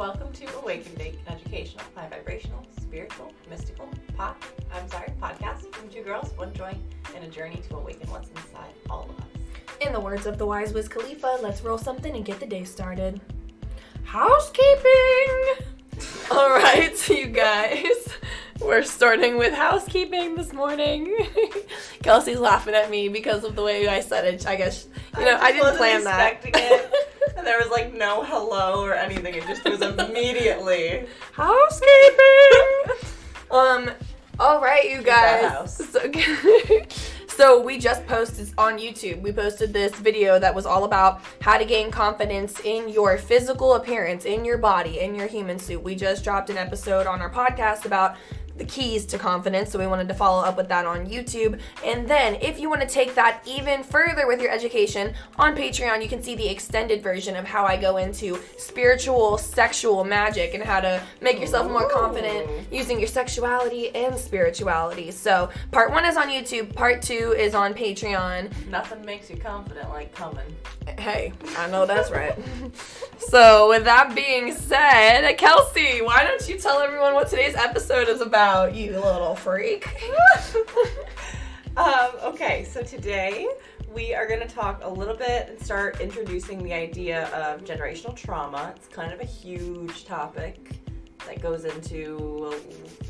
[0.00, 4.34] welcome to awaken Awakened Educational, high vibrational, spiritual, mystical, pod.
[4.72, 6.74] I'm sorry, podcast from two girls, one joy,
[7.14, 9.26] and a journey to awaken what's inside all of us.
[9.82, 12.64] In the words of the wise Wiz Khalifa, let's roll something and get the day
[12.64, 13.20] started.
[14.04, 15.66] Housekeeping!
[16.30, 18.08] All right, you guys.
[18.58, 21.14] We're starting with housekeeping this morning.
[22.02, 24.46] Kelsey's laughing at me because of the way I said it.
[24.46, 24.86] I guess,
[25.18, 26.90] you know, I, just didn't plan that.
[27.40, 29.32] And there was like no hello or anything.
[29.32, 31.06] It just was immediately.
[31.32, 31.88] Housekeeping!
[33.50, 33.90] um,
[34.38, 35.80] all right, you guys.
[35.90, 36.12] So,
[37.28, 39.22] so we just posted on YouTube.
[39.22, 43.76] We posted this video that was all about how to gain confidence in your physical
[43.76, 45.82] appearance, in your body, in your human suit.
[45.82, 48.16] We just dropped an episode on our podcast about
[48.56, 51.60] the keys to confidence, so we wanted to follow up with that on YouTube.
[51.84, 56.02] And then, if you want to take that even further with your education, on Patreon,
[56.02, 60.62] you can see the extended version of how I go into spiritual, sexual magic and
[60.62, 65.10] how to make yourself more confident using your sexuality and spirituality.
[65.10, 68.50] So, part one is on YouTube, part two is on Patreon.
[68.68, 70.44] Nothing makes you confident like coming.
[70.98, 72.36] Hey, I know that's right.
[73.18, 78.20] so, with that being said, Kelsey, why don't you tell everyone what today's episode is
[78.20, 79.86] about, you little freak?
[81.76, 83.48] Um, okay, so today
[83.94, 88.14] we are going to talk a little bit and start introducing the idea of generational
[88.14, 88.74] trauma.
[88.74, 90.72] It's kind of a huge topic
[91.26, 92.54] that goes into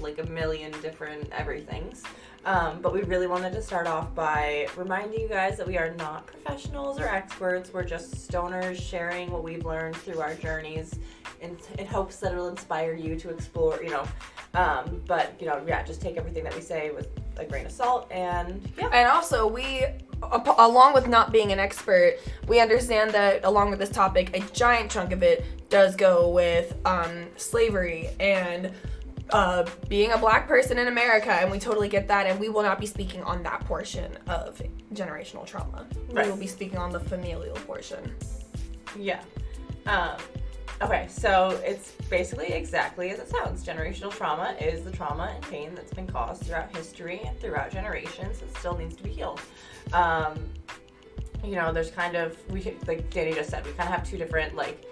[0.01, 2.03] like a million different everythings.
[2.45, 5.95] Um, but we really wanted to start off by reminding you guys that we are
[5.97, 7.71] not professionals or experts.
[7.73, 10.99] We're just stoners sharing what we've learned through our journeys
[11.43, 14.09] in, in hopes that it'll inspire you to explore, you know.
[14.55, 17.73] Um, but, you know, yeah, just take everything that we say with a grain of
[17.73, 18.89] salt and yeah.
[18.91, 19.85] And also, we,
[20.31, 24.91] along with not being an expert, we understand that along with this topic, a giant
[24.91, 28.73] chunk of it does go with um, slavery and
[29.33, 32.27] uh, being a black person in America, and we totally get that.
[32.27, 34.61] And we will not be speaking on that portion of
[34.93, 35.87] generational trauma.
[36.11, 36.27] Right.
[36.27, 38.15] We will be speaking on the familial portion.
[38.99, 39.23] Yeah.
[39.87, 40.17] Um,
[40.83, 43.65] okay, so it's basically exactly as it sounds.
[43.65, 48.41] Generational trauma is the trauma and pain that's been caused throughout history and throughout generations
[48.41, 49.41] that still needs to be healed.
[49.93, 50.39] Um,
[51.45, 54.19] you know, there's kind of we like Dani just said, we kind of have two
[54.19, 54.85] different like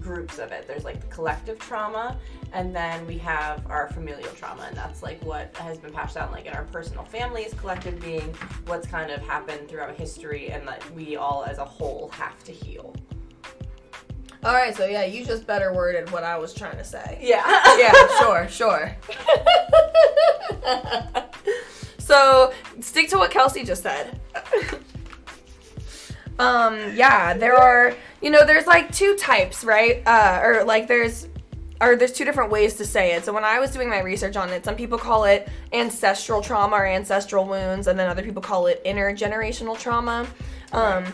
[0.00, 0.68] groups of it.
[0.68, 2.18] There's like the collective trauma,
[2.52, 6.30] and then we have our familial trauma, and that's like what has been passed down,
[6.30, 7.54] like in our personal families.
[7.54, 8.34] Collective being
[8.66, 12.52] what's kind of happened throughout history, and that we all as a whole have to
[12.52, 12.94] heal.
[14.44, 17.18] All right, so yeah, you just better worded what I was trying to say.
[17.22, 17.42] Yeah.
[17.78, 18.94] yeah, sure, sure.
[22.04, 24.20] so stick to what Kelsey just said.
[26.38, 30.02] um, yeah, there are, you know, there's like two types, right?
[30.06, 31.28] Uh, or like there's,
[31.80, 33.24] or there's two different ways to say it.
[33.24, 36.76] So when I was doing my research on it, some people call it ancestral trauma
[36.76, 40.26] or ancestral wounds, and then other people call it intergenerational trauma.
[40.72, 41.04] Um,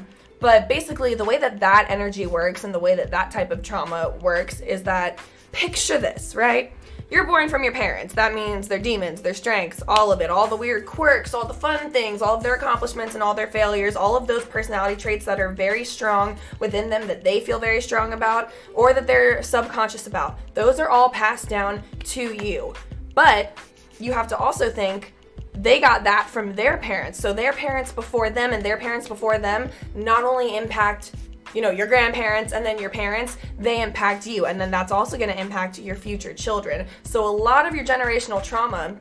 [0.40, 3.62] but basically, the way that that energy works and the way that that type of
[3.62, 5.20] trauma works is that
[5.52, 6.72] picture this, right?
[7.10, 8.14] You're born from your parents.
[8.14, 11.52] That means their demons, their strengths, all of it, all the weird quirks, all the
[11.52, 15.24] fun things, all of their accomplishments and all their failures, all of those personality traits
[15.24, 19.42] that are very strong within them that they feel very strong about or that they're
[19.42, 20.38] subconscious about.
[20.54, 22.74] Those are all passed down to you.
[23.12, 23.58] But
[23.98, 25.12] you have to also think
[25.52, 27.18] they got that from their parents.
[27.18, 31.10] So their parents before them and their parents before them not only impact,
[31.54, 34.46] you know, your grandparents and then your parents, they impact you.
[34.46, 36.86] And then that's also going to impact your future children.
[37.02, 38.96] So a lot of your generational trauma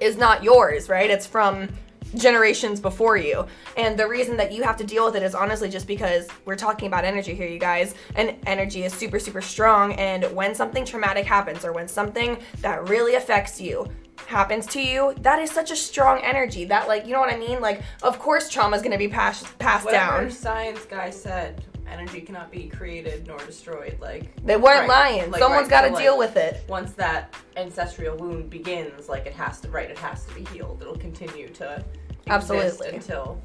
[0.00, 1.10] is not yours, right?
[1.10, 1.68] It's from
[2.14, 3.46] generations before you.
[3.76, 6.56] And the reason that you have to deal with it is honestly just because we're
[6.56, 7.94] talking about energy here, you guys.
[8.14, 9.92] And energy is super, super strong.
[9.94, 13.88] And when something traumatic happens or when something that really affects you,
[14.26, 17.36] happens to you that is such a strong energy that like you know what i
[17.36, 21.10] mean like of course trauma is going to be passed passed Whatever down science guy
[21.10, 23.98] said, energy cannot be created nor destroyed.
[24.00, 25.12] Like they weren't Right.
[25.18, 28.50] lying Like, someone's right, got to so, deal like, with it once that ancestral wound
[28.50, 30.78] begins, like it has to right, it has to be healed.
[30.80, 31.86] It'll continue to exist
[32.28, 32.88] Absolutely.
[32.90, 33.40] until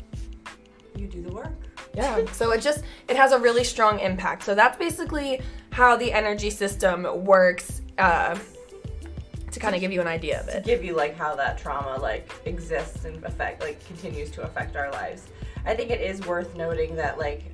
[0.95, 1.53] you do the work.
[1.93, 2.25] Yeah.
[2.31, 4.43] so it just it has a really strong impact.
[4.43, 5.41] So that's basically
[5.71, 7.81] how the energy system works.
[7.97, 8.38] Uh,
[9.51, 10.63] to kind of give you an idea of it.
[10.63, 14.89] give you like how that trauma like exists and affect like continues to affect our
[14.93, 15.27] lives.
[15.65, 17.53] I think it is worth noting that like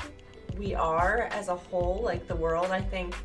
[0.57, 3.15] we are as a whole, like the world, I think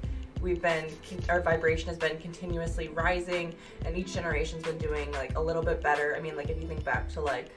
[0.40, 0.86] we've been
[1.28, 5.80] our vibration has been continuously rising and each generation's been doing like a little bit
[5.80, 6.14] better.
[6.16, 7.50] I mean like if you think back to like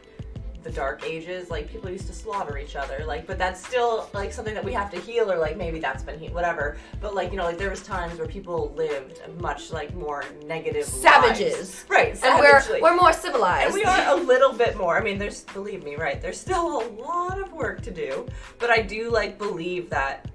[0.65, 3.03] the dark ages, like people used to slaughter each other.
[3.05, 6.03] Like, but that's still like something that we have to heal, or like maybe that's
[6.03, 6.75] been healed, whatever.
[6.99, 10.83] But like you know, like there was times where people lived much like more negative
[10.83, 11.55] Savages.
[11.55, 11.85] lives.
[11.87, 12.23] right?
[12.23, 13.67] and we're we're more civilized.
[13.67, 14.97] And we are a little bit more.
[14.97, 16.19] I mean, there's believe me, right?
[16.19, 17.24] There's still a lot
[17.65, 18.27] work to do,
[18.59, 20.29] but I do like believe that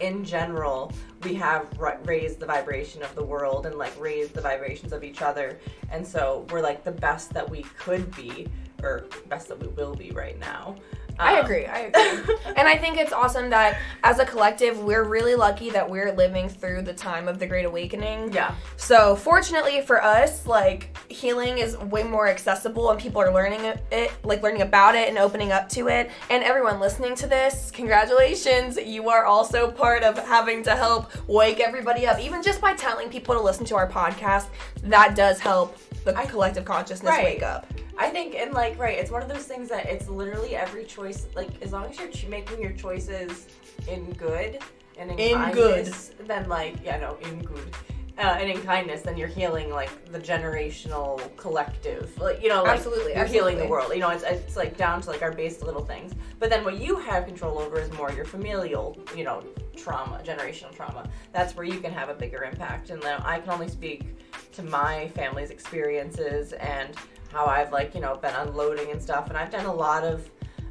[0.00, 0.92] in general
[1.22, 5.04] we have ra- raised the vibration of the world and like raised the vibrations of
[5.04, 5.60] each other,
[5.92, 8.48] and so we're like the best that we could be
[8.82, 10.74] or best that we will be right now.
[11.18, 11.66] I Um, agree.
[11.66, 12.34] I agree.
[12.56, 16.48] and I think it's awesome that as a collective, we're really lucky that we're living
[16.48, 18.32] through the time of the Great Awakening.
[18.32, 18.54] Yeah.
[18.76, 23.82] So, fortunately for us, like healing is way more accessible and people are learning it-
[23.90, 26.10] it, like learning about it and opening up to it.
[26.30, 28.76] And everyone listening to this, congratulations.
[28.76, 32.18] You are also part of having to help wake everybody up.
[32.20, 34.46] Even just by telling people to listen to our podcast,
[34.84, 37.24] that does help the I- collective consciousness Right.
[37.24, 37.66] wake up.
[37.98, 41.26] I think, and like, right, it's one of those things that it's literally every choice.
[41.34, 43.46] Like, as long as you're ch- making your choices
[43.88, 44.58] in good
[44.98, 47.74] and in, In kindness, then like, yeah, no, in good.
[48.18, 52.76] Uh, and in kindness, then you're healing like the generational collective, like you know, like
[52.76, 53.70] Absolutely, you're healing the absolutely.
[53.70, 53.92] world.
[53.94, 56.12] You know, it's it's like down to like our base little things.
[56.38, 59.42] But then what you have control over is more your familial, you know,
[59.78, 61.08] trauma, generational trauma.
[61.32, 62.90] That's where you can have a bigger impact.
[62.90, 64.04] And then I can only speak
[64.52, 66.94] to my family's experiences and
[67.32, 69.28] how I've like you know been unloading and stuff.
[69.28, 70.28] And I've done a lot of.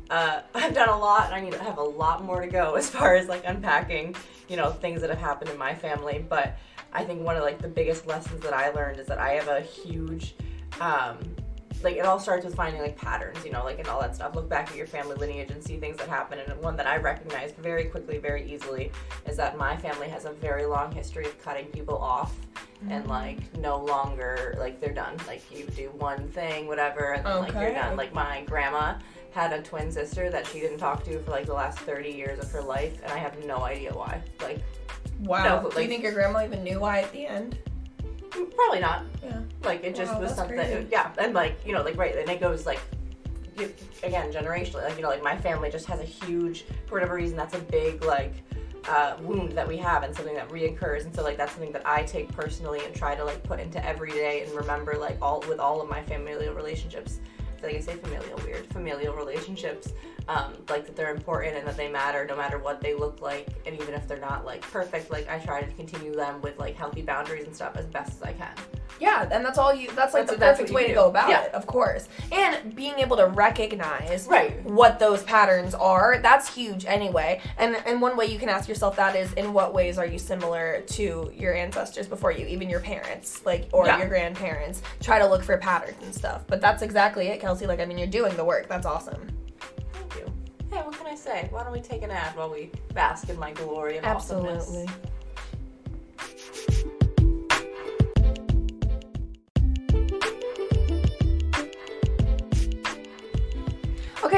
[0.09, 2.75] Uh, I've done a lot, and I need to have a lot more to go
[2.81, 4.15] as far as like unpacking,
[4.47, 6.25] you know, things that have happened in my family.
[6.27, 6.57] But
[6.93, 9.47] I think one of like the biggest lessons that I learned is that I have
[9.47, 10.35] a huge,
[10.79, 11.17] um,
[11.83, 14.35] like it all starts with finding like patterns, you know, like and all that stuff.
[14.35, 16.39] Look back at your family lineage and see things that happen.
[16.39, 18.91] And one that I recognized very quickly, very easily,
[19.27, 22.35] is that my family has a very long history of cutting people off.
[22.89, 23.09] And mm-hmm.
[23.09, 25.15] like no longer like they're done.
[25.27, 27.95] Like you do one thing, whatever, and then like you're done.
[27.95, 28.95] Like my grandma
[29.31, 32.39] had a twin sister that she didn't talk to for like the last 30 years
[32.39, 34.21] of her life, and I have no idea why.
[34.41, 34.61] Like
[35.21, 35.61] Wow.
[35.61, 37.57] No, Do you think your grandma even knew why at the end?
[38.31, 39.03] Probably not.
[39.23, 39.41] Yeah.
[39.63, 40.57] Like it just Wow, was something.
[40.57, 40.87] crazy.
[40.91, 42.79] Yeah, and like you know, like right, and it goes like
[44.03, 44.83] again generationally.
[44.83, 47.59] Like you know, like my family just has a huge for whatever reason that's a
[47.59, 48.33] big like
[48.89, 51.05] uh, wound that we have and something that reoccurs.
[51.05, 53.83] And so like that's something that I take personally and try to like put into
[53.85, 57.19] every day and remember like all with all of my familial relationships.
[57.63, 59.93] Like I say familial weird familial relationships.
[60.27, 63.47] Um, like that they're important and that they matter no matter what they look like
[63.65, 66.75] and even if they're not like perfect like i try to continue them with like
[66.75, 68.53] healthy boundaries and stuff as best as i can
[69.01, 69.87] Yeah, and that's all you.
[69.87, 71.41] That's like That's- the that's perfect way you to go about Yeah.
[71.45, 72.07] it, of course.
[72.31, 74.63] And being able to recognize Right.
[74.63, 77.41] what those patterns are, that's huge anyway.
[77.57, 80.19] And and one way you can ask yourself that is, in what ways are you
[80.19, 83.97] similar to your ancestors before you, even your parents, like or Yeah.
[83.97, 84.83] your grandparents?
[85.01, 86.43] Try to look for patterns and stuff.
[86.45, 87.65] But that's exactly it, Kelsey.
[87.65, 88.67] Like I mean, you're doing the work.
[88.69, 89.27] That's awesome.
[89.93, 90.31] Thank you.
[90.71, 91.47] Hey, what can I say?
[91.49, 94.67] Why don't we take an ad while we bask in my glory and awesomeness?
[94.67, 94.93] Absolutely.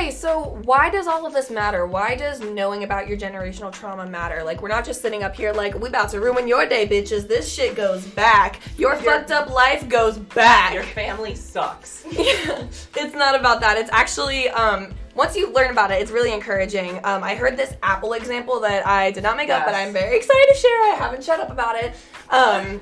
[0.04, 1.88] Okay, so why does all of this matter?
[1.88, 4.44] Why does knowing about your generational trauma matter?
[4.44, 7.26] Like, we're not just sitting up here like, we about to ruin your day, bitches.
[7.26, 8.60] This shit goes back.
[8.78, 10.74] Your Your- fucked up life goes back.
[10.74, 12.04] Your family sucks.
[12.10, 13.78] it's not about that.
[13.78, 16.98] It's actually um once you learn about it, it's really encouraging.
[17.06, 20.18] Um, I heard this Apple example that I did not make up, but I'm very
[20.18, 20.84] excited to share.
[20.92, 21.94] I haven't shut up about it.
[22.30, 22.82] Um,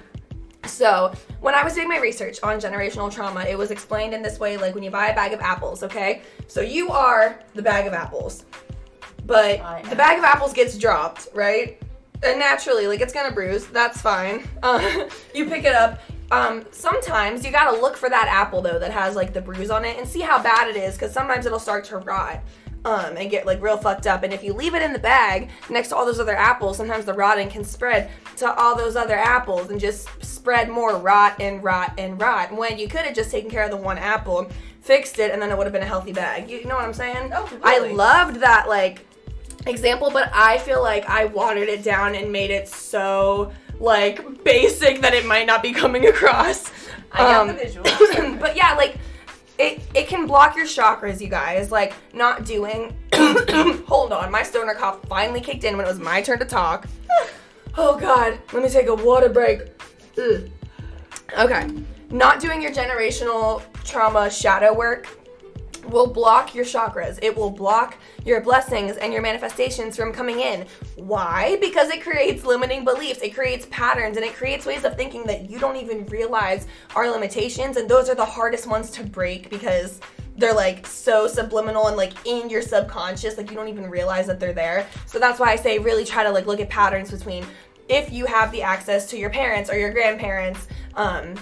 [0.65, 4.39] so when I was doing my research on generational trauma, it was explained in this
[4.39, 7.87] way: like when you buy a bag of apples, okay, so you are the bag
[7.87, 8.45] of apples,
[9.25, 9.57] but
[9.89, 11.81] the bag of apples gets dropped, right?
[12.23, 13.65] And naturally, like it's gonna bruise.
[13.67, 14.47] That's fine.
[14.63, 15.99] Uh, you pick it up.
[16.29, 19.83] Um, sometimes you gotta look for that apple though that has like the bruise on
[19.83, 22.39] it and see how bad it is because sometimes it'll start to rot.
[22.83, 24.23] Um, and get like real fucked up.
[24.23, 27.05] And if you leave it in the bag next to all those other apples, sometimes
[27.05, 31.63] the rotting can spread to all those other apples and just spread more rot and
[31.63, 32.51] rot and rot.
[32.51, 34.49] When you could have just taken care of the one apple,
[34.81, 36.49] fixed it, and then it would have been a healthy bag.
[36.49, 37.31] You know what I'm saying?
[37.35, 39.05] Oh, I loved that like
[39.67, 45.01] example, but I feel like I watered it down and made it so like basic
[45.01, 46.71] that it might not be coming across.
[47.11, 47.83] I got Um, the visual.
[48.39, 48.97] but yeah, like
[49.61, 51.71] it it can block your chakras, you guys.
[51.71, 52.95] Like not doing.
[53.87, 56.87] hold on, my stoner cough finally kicked in when it was my turn to talk.
[57.77, 59.61] oh God, let me take a water break.
[60.17, 60.49] Ugh.
[61.37, 61.69] Okay,
[62.09, 65.20] not doing your generational trauma shadow work
[65.85, 67.19] will block your chakras.
[67.21, 70.65] It will block your blessings and your manifestations from coming in.
[70.95, 71.57] Why?
[71.61, 75.49] Because it creates limiting beliefs, it creates patterns, and it creates ways of thinking that
[75.49, 77.77] you don't even realize are limitations.
[77.77, 79.99] And those are the hardest ones to break because
[80.37, 84.39] they're like so subliminal and like in your subconscious like you don't even realize that
[84.39, 87.45] they're there so that's why i say really try to like look at patterns between
[87.89, 91.35] if you have the access to your parents or your grandparents um,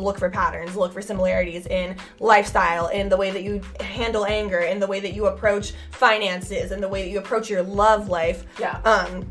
[0.00, 4.58] look for patterns look for similarities in lifestyle in the way that you handle anger
[4.60, 8.08] in the way that you approach finances and the way that you approach your love
[8.08, 8.80] life Yeah.
[8.84, 9.26] um,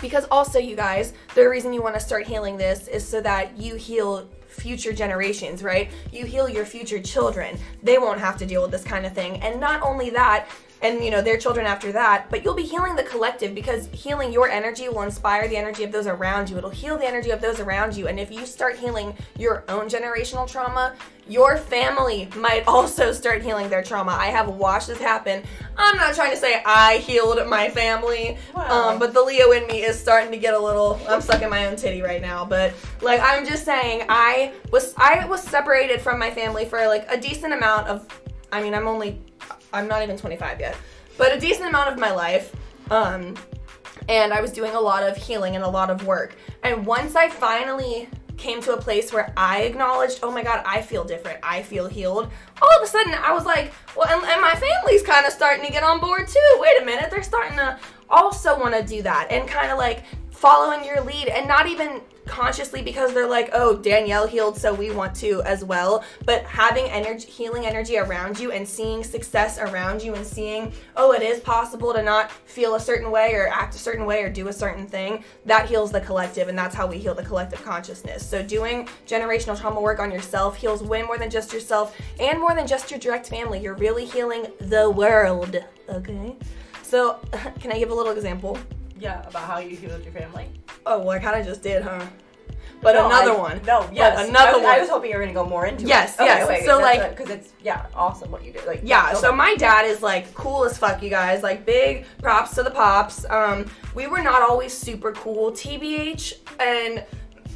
[0.00, 3.58] because also, you guys, the reason you want to start healing this is so that
[3.58, 5.90] you heal future generations, right?
[6.10, 7.58] You heal your future children.
[7.82, 9.42] They won't have to deal with this kind of thing.
[9.42, 10.46] And not only that,
[10.82, 14.32] and you know, their children after that, but you'll be healing the collective because healing
[14.32, 16.56] your energy will inspire the energy of those around you.
[16.56, 18.08] It'll heal the energy of those around you.
[18.08, 20.94] And if you start healing your own generational trauma,
[21.28, 24.12] your family might also start healing their trauma.
[24.12, 25.42] I have watched this happen.
[25.76, 28.90] I'm not trying to say I healed my family, Wow.
[28.90, 30.98] um, but the Leo in me is starting to get a little.
[31.08, 35.24] I'm sucking my own titty right now, but like I'm just saying, I was I
[35.26, 38.08] was separated from my family for like a decent amount of.
[38.50, 39.20] I mean, I'm only
[39.72, 40.76] I'm not even 25 yet,
[41.16, 42.54] but a decent amount of my life.
[42.90, 43.36] Um,
[44.08, 46.34] and I was doing a lot of healing and a lot of work.
[46.62, 50.80] And once I finally came to a place where I acknowledged, oh my God, I
[50.80, 51.38] feel different.
[51.42, 52.30] I feel healed.
[52.62, 55.64] All of a sudden, I was like, well, and, and my family's kind of starting
[55.66, 56.56] to get on board too.
[56.58, 57.78] Wait a minute, they're starting to
[58.08, 60.04] also want to do that and kind of like
[60.40, 64.90] following your lead and not even consciously because they're like, oh, Danielle healed, so we
[64.90, 66.02] want to as well.
[66.24, 71.12] But having energy, healing energy around you and seeing success around you and seeing, oh,
[71.12, 74.30] it is possible to not feel a certain way or act a certain way or
[74.30, 76.48] do a certain thing, that heals the collective.
[76.48, 78.26] And that's how we heal the collective consciousness.
[78.26, 82.54] So doing generational trauma work on yourself heals way more than just yourself and more
[82.54, 83.60] than just your direct family.
[83.60, 85.62] You're really healing the world.
[85.90, 86.34] Okay?
[86.82, 87.20] So,
[87.60, 88.58] can I give a little example?
[89.00, 90.48] Yeah, about how you healed your family.
[90.86, 92.04] Oh, well, I kind of just did, huh?
[92.82, 93.60] But No, another I- one.
[93.66, 94.72] No, But another I, was- one.
[94.74, 96.24] I was hoping you were gonna go more into Yes, it.
[96.24, 96.64] yes.
[96.64, 98.66] So, like- because it's yeah, awesome what you did.
[98.66, 101.42] Like Yeah, so my dad is like cool as fuck, you guys.
[101.42, 103.26] Like big props to the pops.
[103.28, 107.04] Um, we were not always super cool, TBH, and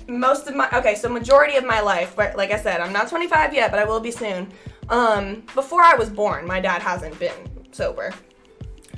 [0.07, 3.09] most of my okay, so majority of my life, but like I said, I'm not
[3.09, 4.53] 25 yet, but I will be soon.
[4.91, 7.33] Um, before I was born, my dad hasn't been
[7.73, 8.13] sober,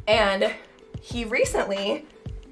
[0.09, 0.53] and
[1.01, 2.05] he recently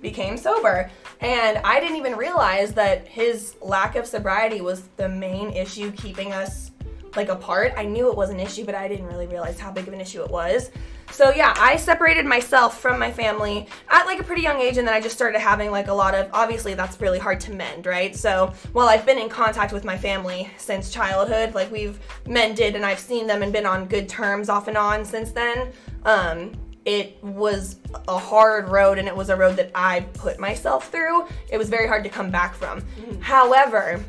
[0.04, 0.88] became sober.
[1.20, 6.32] And I didn't even realize that his lack of sobriety was the main issue keeping
[6.32, 6.70] us
[7.16, 7.73] like apart.
[7.76, 10.00] I knew it was an issue, but I didn't really realize how big of an
[10.00, 10.70] issue it was.
[11.11, 14.87] So yeah, I separated myself from my family at like a pretty young age and
[14.87, 17.87] then I just started having like a lot of obviously that's really hard to mend,
[17.87, 18.14] right?
[18.16, 22.84] So while I've been in contact with my family since childhood, like we've mended and
[22.84, 25.73] I've seen them and been on good terms off and on since then.
[26.04, 26.52] Um
[26.84, 27.76] it was
[28.08, 31.26] a hard road and it was a road that I put myself through.
[31.48, 32.82] It was very hard to come back from.
[32.82, 33.22] Mm.
[33.22, 34.04] However,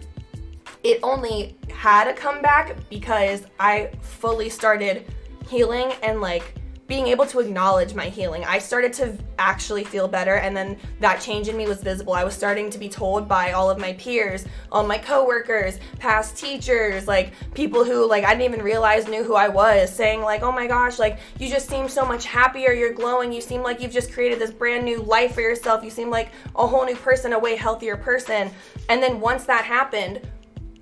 [0.83, 5.05] it only had a comeback because I fully started
[5.47, 6.55] healing and like
[6.87, 8.45] being able to acknowledge my healing.
[8.45, 12.13] I started to actually feel better and then that change in me was visible.
[12.13, 16.37] I was starting to be told by all of my peers, all my coworkers, past
[16.37, 20.43] teachers, like people who like I didn't even realize knew who I was saying like,
[20.43, 23.81] "Oh my gosh, like you just seem so much happier, you're glowing, you seem like
[23.81, 25.83] you've just created this brand new life for yourself.
[25.83, 28.51] You seem like a whole new person, a way healthier person."
[28.89, 30.21] And then once that happened,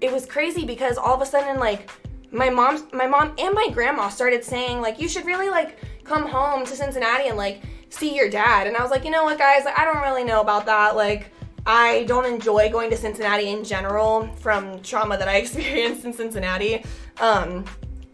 [0.01, 1.89] it was crazy because all of a sudden like
[2.33, 6.27] my mom my mom and my grandma started saying like you should really like come
[6.27, 8.67] home to Cincinnati and like see your dad.
[8.67, 9.65] And I was like you know what guys?
[9.65, 10.95] I don't really know about that.
[10.95, 11.31] Like
[11.65, 16.83] I don't enjoy going to Cincinnati in general from trauma that I experienced in Cincinnati.
[17.19, 17.65] Um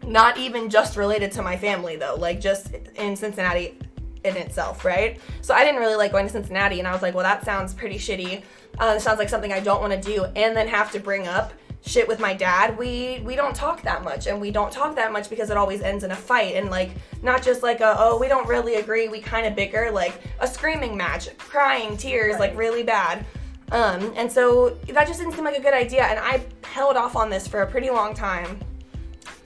[0.06, 2.16] not even just related to my family though.
[2.16, 3.78] Like just in Cincinnati
[4.24, 5.18] in itself, right?
[5.40, 7.74] So I didn't really like going to Cincinnati, and I was like, well, that sounds
[7.74, 8.42] pretty shitty.
[8.78, 11.52] Uh, sounds like something I don't want to do, and then have to bring up
[11.90, 12.78] shit with my dad.
[12.78, 15.80] We we don't talk that much, and we don't talk that much because it always
[15.82, 16.90] ends in a fight, and like
[17.22, 20.46] not just like a oh we don't really agree, we kind of bicker, like a
[20.46, 23.26] screaming match, crying, tears, like really bad.
[23.72, 27.16] Um, and so that just didn't seem like a good idea, and I held off
[27.16, 28.58] on this for a pretty long time,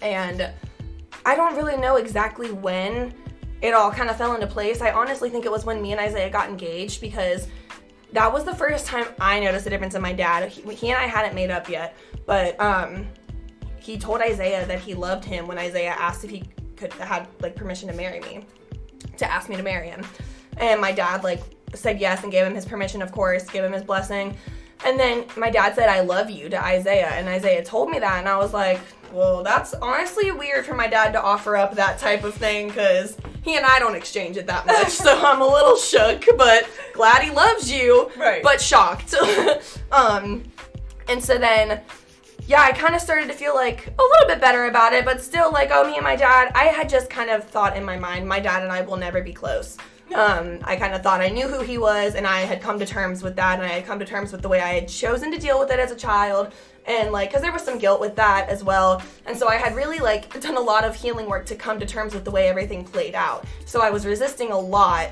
[0.02, 0.50] and
[1.26, 3.14] I don't really know exactly when
[3.62, 4.82] it all kind of fell into place.
[4.82, 7.48] I honestly think it was when me and Isaiah got engaged because
[8.14, 10.48] that was the first time I noticed a difference in my dad.
[10.48, 13.06] He, he and I hadn't made up yet, but um,
[13.80, 16.44] he told Isaiah that he loved him when Isaiah asked if he
[16.76, 18.46] could had like permission to marry me,
[19.18, 20.06] to ask me to marry him,
[20.56, 21.42] and my dad like
[21.74, 24.36] said yes and gave him his permission, of course, gave him his blessing.
[24.84, 27.08] And then my dad said, I love you to Isaiah.
[27.08, 28.18] And Isaiah told me that.
[28.18, 28.80] And I was like,
[29.12, 33.16] well, that's honestly weird for my dad to offer up that type of thing because
[33.44, 34.88] he and I don't exchange it that much.
[34.88, 38.42] so I'm a little shook, but glad he loves you, Right.
[38.42, 39.14] but shocked.
[39.92, 40.42] um,
[41.08, 41.82] and so then
[42.46, 45.22] yeah, I kind of started to feel like a little bit better about it, but
[45.22, 47.96] still, like, oh, me and my dad, I had just kind of thought in my
[47.98, 49.78] mind, my dad and I will never be close.
[50.14, 52.86] Um, I kind of thought I knew who he was, and I had come to
[52.86, 55.30] terms with that, and I had come to terms with the way I had chosen
[55.32, 56.52] to deal with it as a child,
[56.86, 59.74] and like, because there was some guilt with that as well, and so I had
[59.74, 62.48] really like done a lot of healing work to come to terms with the way
[62.48, 63.46] everything played out.
[63.64, 65.10] So I was resisting a lot,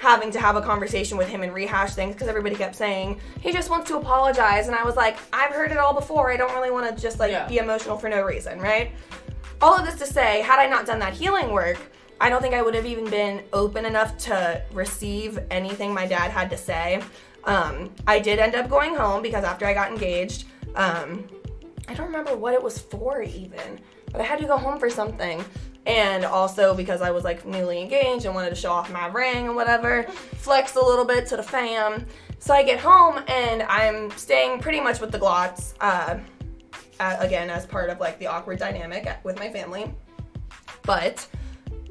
[0.00, 3.52] having to have a conversation with him and rehash things because everybody kept saying he
[3.52, 6.32] just wants to apologize, and I was like, I've heard it all before.
[6.32, 7.46] I don't really want to just like Yeah.
[7.46, 8.90] be emotional for no reason, right?
[9.60, 11.78] All of this to say, had I not done that healing work,
[12.20, 16.30] I don't think I would have even been open enough to receive anything my dad
[16.30, 17.02] had to say.
[17.44, 21.26] Um, I did end up going home because after I got engaged, um,
[21.88, 23.80] I don't remember what it was for even,
[24.12, 25.42] but I had to go home for something.
[25.86, 29.46] And also because I was like newly engaged and wanted to show off my ring
[29.46, 30.02] and whatever,
[30.36, 32.06] flex a little bit to the fam.
[32.38, 36.18] So I get home and I'm staying pretty much with the Glots, uh,
[37.00, 39.90] again, as part of like the awkward dynamic with my family.
[40.82, 41.26] But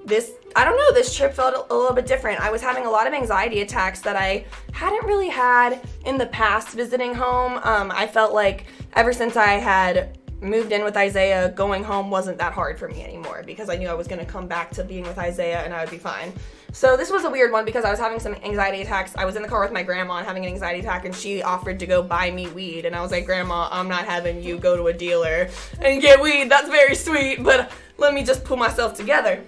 [0.05, 2.39] this I don't know, this trip felt a, little bit different.
[2.41, 6.25] I was having a lot of anxiety attacks that I hadn't really had in the
[6.25, 7.59] past visiting home.
[7.63, 12.37] Um, I felt like ever since I had moved in with Isaiah, going home wasn't
[12.37, 14.83] that hard for me anymore because I knew I was going to come back to
[14.83, 16.33] being with Isaiah and I would be fine.
[16.71, 19.15] So this was a weird one because I was having some anxiety attacks.
[19.15, 21.43] I was in the car with my grandma and having an anxiety attack and she
[21.43, 24.57] offered to go buy me weed and I was like, "Grandma, I'm not having you
[24.57, 26.49] go to a dealer and get weed.
[26.49, 29.43] That's very sweet, but let me just pull myself together."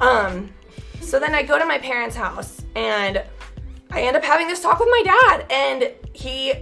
[0.00, 0.50] Um,
[1.00, 3.22] so then I go to my parents' house and
[3.90, 6.52] I end up having this talk with my dad, and he,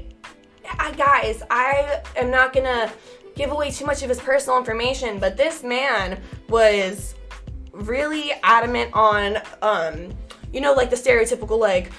[0.78, 2.92] I, guys, I am not gonna
[3.34, 7.14] give away too much of his personal information, but this man was
[7.72, 10.12] really adamant on, um,
[10.52, 11.90] you know, like the stereotypical like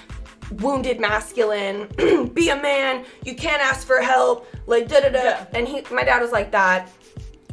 [0.60, 1.88] wounded masculine,
[2.34, 5.18] be a man, you can't ask for help, like da da da.
[5.18, 5.46] Yeah.
[5.52, 6.90] And he, my dad was like that.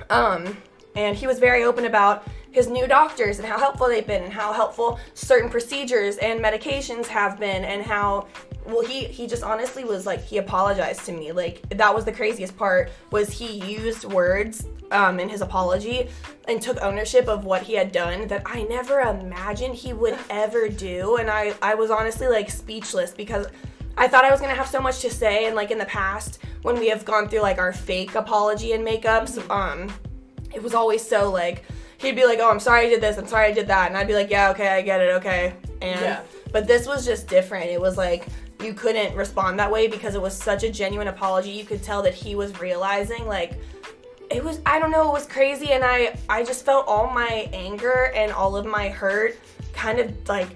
[0.10, 0.56] Um,
[0.96, 4.31] and he was very open about his new doctors and how helpful they've been and
[4.31, 8.27] how helpful certain procedures and medications have been and how
[8.65, 11.31] well he he just honestly was like he apologized to me.
[11.31, 16.09] Like that was the craziest part was he used words um, in his apology
[16.48, 20.70] and took ownership of what he had done that I never imagined he would ever
[20.70, 21.18] do.
[21.18, 23.48] And I I was honestly like speechless because
[23.98, 25.48] I thought I was gonna have so much to say.
[25.48, 28.85] And like in the past when we have gone through like our fake apology and
[28.85, 29.92] makeups um
[30.53, 31.63] it was always so like
[32.03, 33.18] he'd be like, "Oh, I'm sorry I did this.
[33.18, 35.53] I'm sorry I did that," and I'd be like, "Yeah, okay, I get it, okay."
[35.81, 36.22] And Yeah.
[36.51, 37.70] but this was just different.
[37.72, 38.25] It was like
[38.61, 41.50] you couldn't respond that way because it was such a genuine apology.
[41.50, 43.53] You could tell that he was realizing like
[44.29, 47.50] it was I don't know, it was crazy and I I just felt all my
[47.51, 49.35] anger and all of my hurt
[49.74, 50.48] kind of like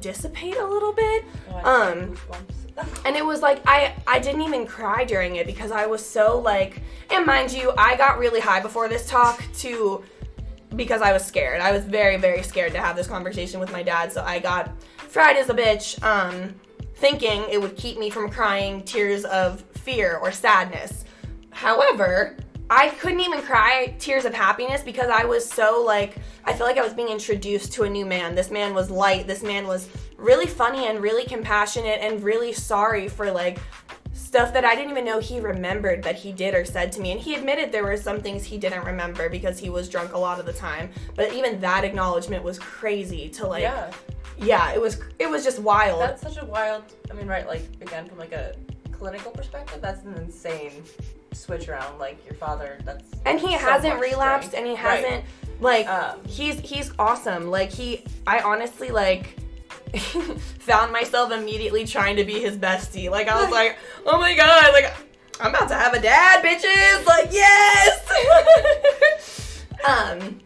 [0.00, 1.24] dissipate a little bit.
[1.52, 3.00] Oh, Um, just got goosebumps.
[3.04, 6.38] and it was like I I didn't even cry during it because I was so
[6.38, 10.04] like and mind you I got really high before this talk to
[10.76, 11.60] because I was scared.
[11.60, 14.70] I was very very scared to have this conversation with my dad, so I got
[14.96, 16.54] fried as a bitch um
[16.96, 21.04] thinking it would keep me from crying tears of fear or sadness.
[21.50, 22.36] However,
[22.70, 26.78] I couldn't even cry tears of happiness because I was so like I feel like
[26.78, 28.34] I was being introduced to a new man.
[28.34, 29.26] This man was light.
[29.26, 33.58] This man was really funny and really compassionate and really sorry for like
[34.32, 37.12] stuff that I didn't even know he remembered that he did or said to me.
[37.12, 40.18] And he admitted there were some things he didn't remember because he was drunk a
[40.18, 40.88] lot of the time.
[41.14, 43.92] But even that acknowledgement was crazy to like yeah,
[44.38, 46.00] yeah, it was it was just wild.
[46.00, 46.82] that's such a wild.
[47.10, 47.46] I mean, right?
[47.46, 48.54] Like again, from like a
[48.90, 50.82] clinical perspective, that's an insane
[51.34, 51.98] switch around.
[51.98, 54.66] Like your father, that's and he so hasn't relapsed strength.
[54.66, 55.24] and he hasn't
[55.60, 59.36] like Um, he's he's awesome like he i honestly like
[60.60, 63.10] found myself immediately trying to be his bestie.
[63.10, 63.76] Like i was like
[64.06, 64.92] oh my god like
[65.40, 67.06] i'm about to have a dad bitches.
[67.06, 68.08] Like yes.
[69.84, 70.40] Um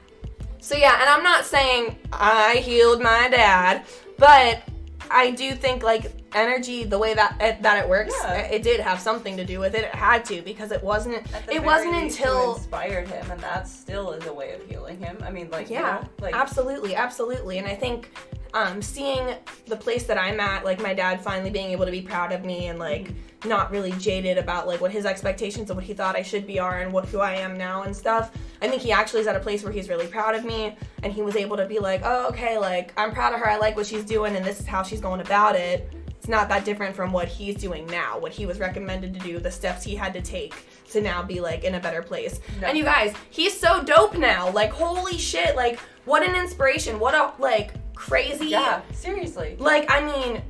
[0.60, 3.84] so yeah and i'm not saying i healed my dad
[4.18, 4.62] but
[5.10, 8.38] i do think like energy the way that it, that it works Yeah.
[8.38, 11.62] it did have something to do with it it had to because it wasn't it
[11.62, 15.16] wasn't until inspired him, and that still is a way of healing him.
[15.22, 18.10] I mean, like you yeah know, like absolutely absolutely and i think
[18.54, 19.34] um, seeing
[19.66, 22.44] the place that i'm at like my dad finally being able to be proud of
[22.44, 23.12] me and like
[23.46, 26.58] not really jaded about like what his expectations of what he thought i should be
[26.58, 28.32] are and what who i am now and stuff.
[28.62, 31.12] I think he actually is at a place where he's really proud of me and
[31.12, 33.48] he was able to be like oh okay like i'm proud of her.
[33.48, 35.92] I like what she's doing and this is how she's going about it.
[36.18, 39.38] It's not that different from what he's doing now what he was recommended to do
[39.38, 40.54] the steps he had to take
[40.90, 42.40] to now be like in a better place.
[42.60, 42.68] No.
[42.68, 44.50] and you guys he's so dope now.
[44.50, 46.98] Like holy shit like what an inspiration.
[46.98, 49.56] What a like crazy yeah, seriously.
[49.58, 50.42] like i mean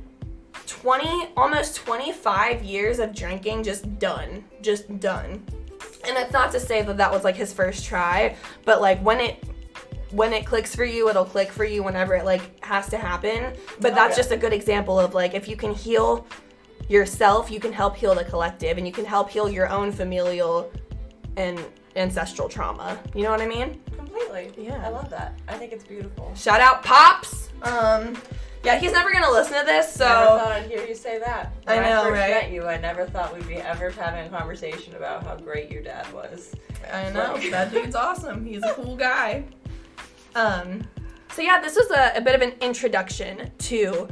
[0.67, 5.43] 20 almost 25 years of drinking just done just done
[6.07, 9.19] And it's not to say that that was like his first try, but like when
[9.19, 9.43] it
[10.11, 13.53] when it clicks for you, it'll click for you whenever it like has to happen.
[13.81, 14.23] But Oh, that's yeah.
[14.23, 16.25] just a good example of like if you can heal
[16.87, 20.71] yourself, you can help heal the collective and you can help heal your own familial
[21.35, 21.59] and
[21.97, 22.97] ancestral trauma.
[23.13, 23.81] You know what I mean?
[23.97, 24.53] Completely.
[24.57, 24.81] Yeah.
[24.85, 25.37] I love that.
[25.49, 26.31] I think it's beautiful.
[26.35, 27.49] Shout out Pops.
[27.63, 28.15] Um
[28.63, 31.19] yeah, he's never gonna listen to this, so I Never thought I'd hear you say
[31.19, 31.53] that.
[31.67, 32.29] I When know, first right?
[32.31, 35.81] met you, I never thought we'd be ever having a conversation about how great your
[35.83, 36.53] dad was.
[36.91, 38.45] I know that dude's awesome.
[38.45, 39.45] He's a cool guy.
[40.35, 40.83] Um,
[41.33, 44.07] so yeah, this was a, a bit of an introduction to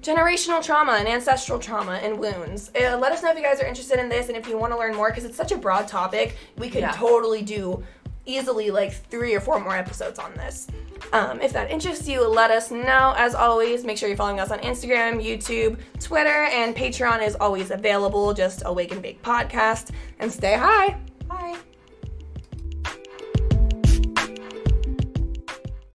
[0.00, 2.70] generational trauma and ancestral trauma and wounds.
[2.74, 4.72] Uh, let us know if you guys are interested in this and if you want
[4.72, 6.36] to learn more because it's such a broad topic.
[6.58, 6.90] We could Yeah.
[6.92, 7.84] totally do
[8.26, 10.66] easily like three or four more episodes on this.
[11.12, 13.14] Um, if that interests you, let us know.
[13.16, 17.70] As always, make sure you're following us on Instagram, YouTube, Twitter, and Patreon is always
[17.70, 18.32] available.
[18.32, 19.90] Just Awake and Bake Podcast.
[20.20, 20.98] And stay high.